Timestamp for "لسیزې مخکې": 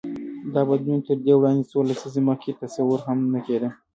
1.89-2.57